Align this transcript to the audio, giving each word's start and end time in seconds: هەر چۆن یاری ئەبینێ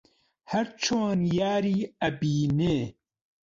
هەر 0.51 0.67
چۆن 0.83 1.19
یاری 1.41 1.77
ئەبینێ 2.01 2.77